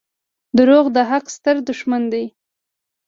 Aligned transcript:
•دروغ 0.57 0.85
د 0.95 0.97
حق 1.09 1.25
ستر 1.35 1.55
دښمن 1.67 2.03
دي. 2.13 2.25